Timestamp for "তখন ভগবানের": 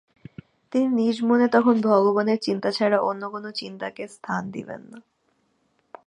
1.47-2.39